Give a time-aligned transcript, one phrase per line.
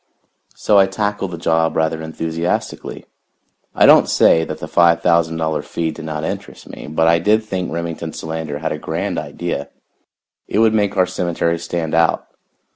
[0.55, 3.05] So I tackled the job rather enthusiastically.
[3.75, 7.19] I don't say that the five thousand dollar fee did not interest me, but I
[7.19, 9.69] did think Remington Solander had a grand idea.
[10.47, 12.25] It would make our cemetery stand out.